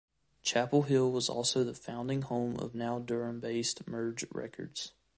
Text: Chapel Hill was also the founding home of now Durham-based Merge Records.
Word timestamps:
Chapel 0.41 0.81
Hill 0.81 1.11
was 1.11 1.29
also 1.29 1.63
the 1.63 1.75
founding 1.75 2.23
home 2.23 2.57
of 2.59 2.73
now 2.73 2.97
Durham-based 2.97 3.87
Merge 3.87 4.25
Records. 4.31 4.93